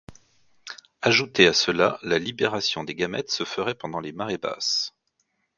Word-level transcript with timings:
Ajouté 1.03 1.45
à 1.45 1.53
cela, 1.53 1.99
la 2.01 2.17
libération 2.17 2.83
des 2.83 2.95
gamètes 2.95 3.29
se 3.29 3.43
ferait 3.43 3.75
pendant 3.75 3.99
les 3.99 4.13
marées 4.13 4.39
basses. 4.39 4.95